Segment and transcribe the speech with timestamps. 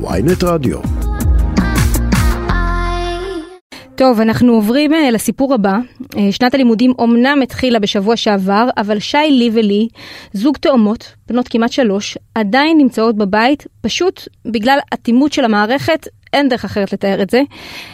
[0.00, 0.78] ויינט רדיו.
[3.94, 5.78] טוב, אנחנו עוברים אה, לסיפור הבא.
[6.16, 9.88] אה, שנת הלימודים אומנם התחילה בשבוע שעבר, אבל שי, לי ולי,
[10.32, 16.64] זוג תאומות, בנות כמעט שלוש, עדיין נמצאות בבית, פשוט בגלל אטימות של המערכת, אין דרך
[16.64, 17.42] אחרת לתאר את זה.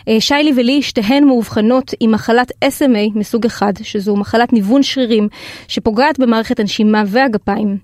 [0.08, 5.28] אה, שיילי ולי, שתיהן מאובחנות עם מחלת SMA מסוג אחד, שזו מחלת ניוון שרירים
[5.68, 7.76] שפוגעת במערכת הנשימה והגפיים.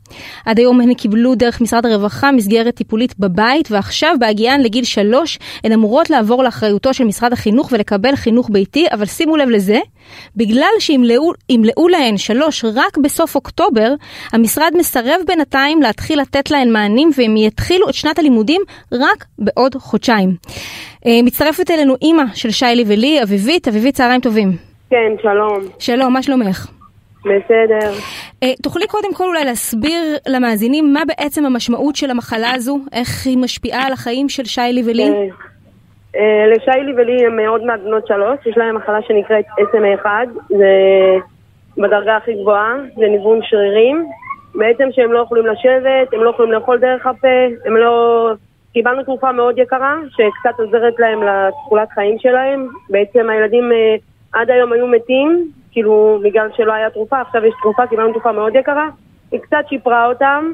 [0.46, 5.72] עד היום הן קיבלו דרך משרד הרווחה מסגרת טיפולית בבית, ועכשיו בהגיען לגיל שלוש הן
[5.72, 9.78] אמורות לעבור לאחריותו של משרד החינוך ולקבל חינוך ביתי, אבל שימו לב לזה,
[10.36, 13.94] בגלל שימלאו להן שלוש רק בסוף אוקטובר,
[14.32, 18.62] המשרד מסרב בינתיים להתחיל לתת להן מענים והם יתחילו את שנת הלימודים
[18.92, 20.36] רק בעוד חודשיים.
[21.06, 23.68] אה, מצטרפת אלינו אימא של שיילי ולי, אביבית.
[23.68, 24.48] אביבית, צהריים טובים.
[24.90, 25.58] כן, שלום.
[25.78, 26.66] שלום, מה שלומך?
[27.24, 27.92] בסדר.
[28.42, 33.38] אה, תוכלי קודם כל אולי להסביר למאזינים מה בעצם המשמעות של המחלה הזו, איך היא
[33.38, 35.10] משפיעה על החיים של שיילי ולי?
[36.16, 40.06] אה, לשיילי ולי הם עוד מעט בנות שלוש, יש להם מחלה שנקראת SMA1,
[40.48, 40.66] זה
[41.78, 44.06] בדרגה הכי גבוהה, זה ניוון שרירים.
[44.54, 47.28] בעצם שהם לא יכולים לשבת, הם לא יכולים לאכול דרך הפה,
[47.64, 48.32] הם לא...
[48.76, 52.68] קיבלנו תרופה מאוד יקרה, שקצת עוזרת להם לתכולת חיים שלהם.
[52.90, 53.96] בעצם הילדים אה,
[54.32, 58.54] עד היום היו מתים, כאילו בגלל שלא היה תרופה, עכשיו יש תרופה, קיבלנו תרופה מאוד
[58.54, 58.88] יקרה.
[59.32, 60.52] היא קצת שיפרה אותם,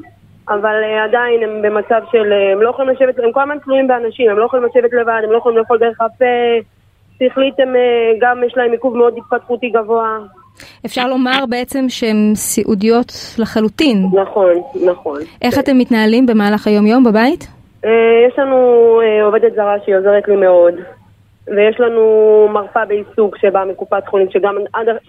[0.48, 3.89] אבל uh, עדיין הם במצב של, uh, הם לא יכולים לשבת, הם כל הזמן תלויים
[3.89, 6.25] באנשים, הם לא יכולים לשבת לבד, הם לא יכולים לאכול דרך הפה,
[7.17, 7.75] שכלית הם
[8.20, 10.19] גם יש להם עיכוב מאוד התפתחותי גבוה.
[10.86, 14.07] אפשר לומר בעצם שהן סיעודיות לחלוטין.
[14.23, 14.53] נכון,
[14.86, 15.20] נכון.
[15.42, 17.61] איך אתם מתנהלים במהלך היום-יום בבית?
[17.84, 17.88] Uh,
[18.28, 18.56] יש לנו
[19.00, 20.75] uh, עובדת זרה שהיא עוזרת לי מאוד.
[21.47, 22.02] ויש לנו
[22.52, 24.56] מרפאה בעיסוק שבאה מקופת חולים, שגם,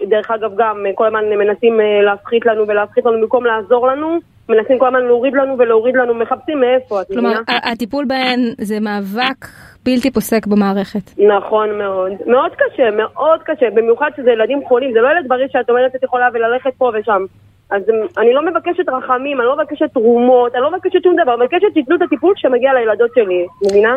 [0.08, 4.18] דרך אגב, גם כל הזמן מנסים להפחית לנו ולהפחית לנו במקום לעזור לנו.
[4.48, 7.28] מנסים כל הזמן להוריד לנו ולהוריד לנו, מחפשים מאיפה, את מבינה?
[7.28, 9.46] כלומר, הטיפול בהן זה מאבק
[9.84, 11.18] בלתי פוסק במערכת.
[11.18, 12.12] נכון מאוד.
[12.26, 16.02] מאוד קשה, מאוד קשה, במיוחד שזה ילדים חולים, זה לא ילד בריא שאת אומרת את
[16.02, 17.24] יכולה וללכת פה ושם.
[17.70, 17.82] אז
[18.18, 21.74] אני לא מבקשת רחמים, אני לא מבקשת תרומות, אני לא מבקשת שום דבר, אני מבקשת
[21.74, 23.96] שייתנו את הטיפול שמגיע לילדות שלי, מבינה?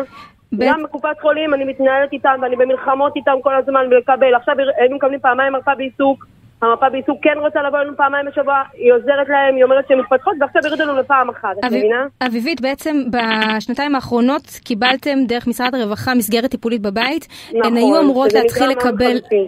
[0.52, 0.64] ב...
[0.64, 4.34] גם בקופת חולים אני מתנהלת איתם ואני במלחמות איתם כל הזמן ולקבל.
[4.34, 6.26] עכשיו היינו מקבלים פעמיים מרפאה בעיסוק.
[6.62, 10.34] המרפאה בעיסוק כן רוצה לבוא אלינו פעמיים בשבוע, היא עוזרת להם, היא אומרת שהן מתפתחות,
[10.40, 12.06] ועכשיו ירדו לנו לפעם אחת, את מבינה?
[12.26, 17.28] אביבית, בעצם בשנתיים האחרונות קיבלתם דרך משרד הרווחה מסגרת טיפולית בבית.
[17.48, 19.16] נכון, הן היו אמורות להתחיל לקבל...
[19.16, 19.38] נכון,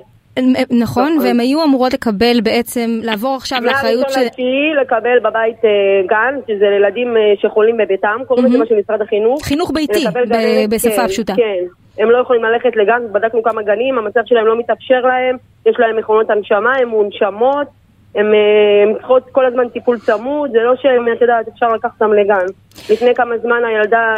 [0.71, 4.17] נכון, והן היו אמורות לקבל בעצם, לעבור עכשיו לאחריות ש...
[4.83, 5.71] לקבל בבית אה,
[6.07, 9.45] גן, שזה לילדים אה, שחולים בביתם, קוראים לזה מה משרד החינוך.
[9.45, 10.05] חינוך ביתי,
[10.71, 11.35] בשפה כן, פשוטה.
[11.37, 11.65] כן,
[11.99, 15.37] הם לא יכולים ללכת לגן, בדקנו כמה גנים, המצב שלהם לא מתאפשר להם,
[15.67, 17.67] יש להם מכונות הנשמה, הן מונשמות,
[18.15, 22.13] הן אה, צריכות כל הזמן טיפול צמוד, זה לא שהם, את יודעת, אפשר לקחת אותם
[22.13, 22.47] לגן.
[22.91, 24.15] לפני כמה זמן הילדה...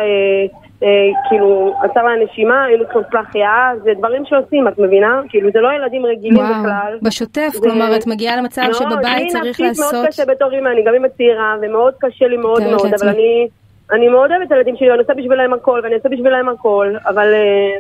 [0.83, 0.89] אה,
[1.29, 5.21] כאילו, עצר לה נשימה, היינו צריכים החייאה, זה דברים שעושים, את מבינה?
[5.29, 6.99] כאילו, זה לא ילדים רגילים וואו, בכלל.
[7.03, 7.61] בשוטף, זה...
[7.61, 9.93] כלומר, את מגיעה למצב לא, שבבית צריך לעשות...
[9.93, 13.49] מאוד קשה בתור אימא, אני גם אימא צעירה, ומאוד קשה לי מאוד מאוד, אבל אני,
[13.93, 17.35] אני מאוד אוהבת את הילדים שלי, אני עושה בשבילם הכל, ואני עושה בשבילם הכל, אבל...
[17.35, 17.79] אה,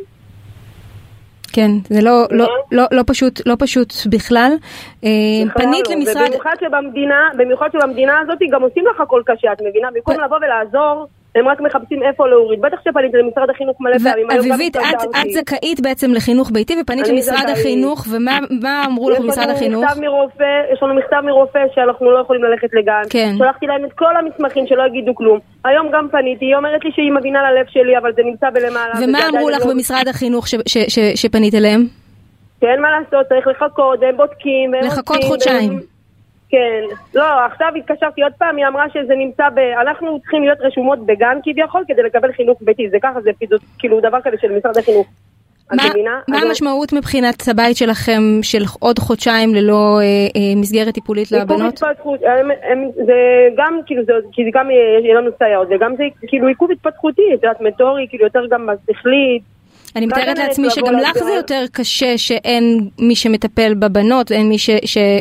[1.52, 4.52] כן, זה לא, לא, לא, לא, פשוט, לא פשוט בכלל.
[5.04, 5.10] אה,
[5.54, 5.94] פנית לא.
[5.94, 6.22] למשרד...
[6.22, 9.88] ובמיוחד שבמדינה, במיוחד שבמדינה הזאת גם עושים לך הכל קשה, את מבינה?
[9.94, 11.06] במקום לבוא ולעזור...
[11.34, 12.60] הם רק מחפשים איפה להוריד.
[12.60, 14.30] בטח שפניתי למשרד החינוך מלא פעמים.
[14.30, 19.84] אביבית, את, את זכאית בעצם לחינוך ביתי ופנית למשרד החינוך, ומה אמרו לך במשרד החינוך?
[20.00, 23.02] מרופא, יש לנו מכתב מרופא שאנחנו לא יכולים ללכת לגן.
[23.10, 23.34] כן.
[23.38, 25.38] שלחתי להם את כל המסמכים שלא יגידו כלום.
[25.64, 28.92] היום גם פניתי, היא אומרת לי שהיא מבינה ללב שלי, אבל זה נמצא בלמעלה.
[29.02, 29.72] ומה אמרו לך לא...
[29.72, 30.46] במשרד החינוך
[31.14, 31.86] שפנית אליהם?
[32.60, 34.74] כן, מה לעשות, צריך לחכות, הם בודקים.
[34.74, 35.91] לחכות חודשיים.
[36.52, 36.82] כן.
[37.14, 39.58] לא, עכשיו התקשרתי עוד פעם, היא אמרה שזה נמצא ב...
[39.58, 43.30] אנחנו צריכים להיות רשומות בגן כביכול כדי לקבל חינוך ביתי, זה ככה, זה
[43.78, 45.06] כאילו דבר כזה של משרד החינוך.
[45.72, 45.84] מה,
[46.28, 51.82] מה המשמעות מבחינת הבית שלכם של עוד חודשיים ללא אה, אה, מסגרת טיפולית לבנות?
[51.82, 56.04] התפתחות, הם, הם, זה גם כאילו זה, כי זה גם יהיה לנו סייעות, וגם זה
[56.26, 59.42] כאילו עיכוב התפתחותי, את יודעת, מטורי, כאילו יותר גם בשכלית.
[59.96, 64.56] אני מתארת לעצמי שגם לך זה יותר קשה שאין מי שמטפל בבנות, אין מי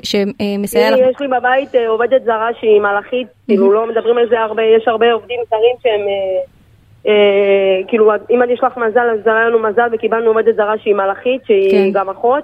[0.03, 0.99] שמסייע לך.
[0.99, 4.87] יש לי בבית אה, עובדת זרה שהיא מלאכית, כאילו לא מדברים על זה הרבה, יש
[4.87, 6.07] הרבה עובדים זרים שהם...
[6.07, 6.41] אה,
[7.07, 11.41] אה, כאילו, אם יש לך מזל, אז היה לנו מזל וקיבלנו עובדת זרה שהיא מלאכית,
[11.45, 11.89] שהיא כן.
[11.93, 12.43] גם אחות,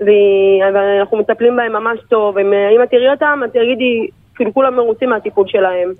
[0.00, 2.38] ואנחנו מטפלים בהם ממש טוב.
[2.38, 5.92] אם את תראי אותם, את תגידי, כאילו כולם מרוצים מהטיפול שלהם.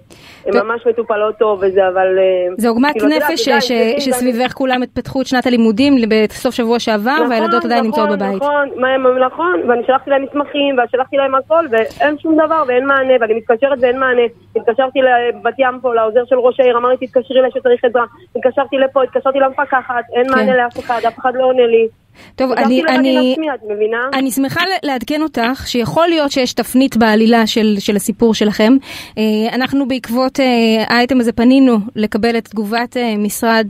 [0.47, 0.57] הן.
[0.67, 2.19] ממש מטופלות טוב וזה, אבל...
[2.19, 6.79] אה, זה עוגמת כאילו, נפש ש- צריכים שסביבך כולם פתחו את שנת הלימודים בסוף שבוע
[6.79, 8.43] שעבר, נכון, והילדות עדיין נכון, נמצאות בבית.
[8.43, 12.87] נכון, מה, הם- נכון, ואני שלחתי להם מסמכים, ושלחתי להם הכל, ואין שום דבר, ואין
[12.87, 14.23] מענה, ואני מתקשרת ואין מענה.
[14.57, 18.05] התקשרתי לבת ים פה, לעוזר של ראש העיר, אמר לי תתקשרי לה שצריך עזרה.
[18.37, 20.35] התקשרתי לפה, התקשרתי למפקחת, אין כן.
[20.35, 21.89] מענה לאף אחד, אף אחד לא עונה לי.
[22.37, 23.99] טוב, חשבתי אני, אני, עצמי, את מבינה?
[24.15, 28.77] אני שמחה לעדכן אותך שיכול להיות שיש תפנית בעלילה של, של הסיפור שלכם.
[29.19, 29.23] אה,
[29.53, 33.67] אנחנו בעקבות אה, האייטם הזה פנינו לקבל את תגובת אה, משרד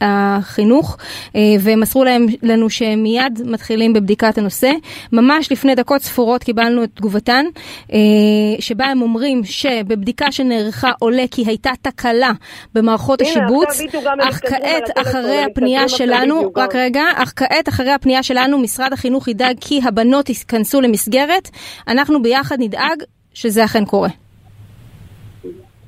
[0.00, 0.96] החינוך
[1.36, 4.70] אה, והם מסרו להם, לנו שהם מיד מתחילים בבדיקת הנושא.
[5.12, 7.44] ממש לפני דקות ספורות קיבלנו את תגובתן
[8.58, 12.30] שבה הם אומרים שבבדיקה שנערכה עולה כי הייתה תקלה
[12.74, 13.80] במערכות הנה, השיבוץ,
[14.20, 16.80] אך כעת אחרי הפנייה שלנו, רק גם.
[16.80, 21.50] רגע, אך כעת אחרי הפנייה שלנו משרד החינוך ידאג כי הבנות ייכנסו למסגרת,
[21.88, 23.02] אנחנו ביחד נדאג
[23.34, 24.08] שזה אכן קורה.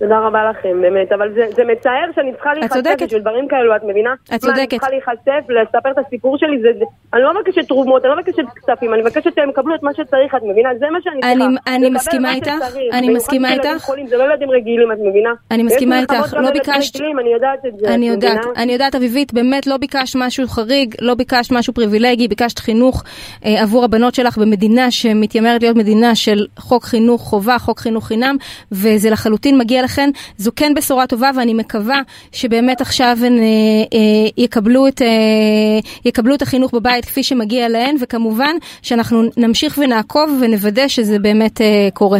[0.00, 3.04] תודה רבה לכם, באמת, אבל זה, זה מצער שאני צריכה להיחשף.
[3.04, 4.10] בשביל דברים כאלו, את מבינה?
[4.24, 4.58] את מה, צודקת.
[4.60, 8.16] אני צריכה להיחשף, לספר את הסיפור שלי, זה, זה, אני לא מבקשת תרומות, אני לא
[8.16, 10.68] מבקשת כספים, אני מבקשת שהם יקבלו את מה שצריך, את מבינה?
[10.78, 11.32] זה מה שאני צריכה.
[11.32, 12.94] אני- אני לקבל מסכימה מה איתך, שצריך.
[12.94, 13.82] אני מסכימה איתך.
[13.84, 15.30] חולים, זה לא ילדים רגילים, את מבינה?
[15.50, 18.62] אני מסכימה איתך, לא ביקשת- רגילים, אני יודעת את זה, אני את יודעת, מבינה?
[18.62, 23.04] אני יודעת אביבית, באמת לא ביקשת משהו חריג, לא ביקשת משהו פריבילגי, ביקשת חינוך
[23.44, 28.36] אה, עבור הבנות שלך במדינה שמתיימרת להיות מדינה של חוק חינוך חובה, חוק חינוך חינם,
[28.72, 30.10] וזה לחלוטין מגיע לכן.
[30.36, 32.00] זו כן בשורה טובה ואני מקווה
[32.32, 33.44] שבאמת עכשיו הן אה,
[33.94, 35.06] אה, יקבלו, את, אה,
[36.04, 41.88] יקבלו את החינוך בבית כפי שמגיע להן, וכמובן שאנחנו נמשיך ונעקוב ונוודא שזה באמת אה,
[41.94, 42.18] קורה.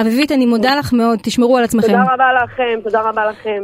[0.00, 1.86] אביבית, אני מודה לך מאוד, תשמרו על עצמכם.
[1.86, 3.62] תודה רבה לכם, תודה רבה לכם.